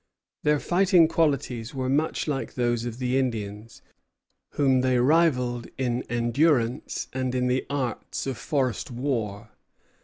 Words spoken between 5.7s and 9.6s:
in endurance and in the arts of forest war.